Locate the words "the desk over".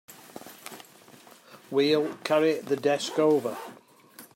2.57-3.55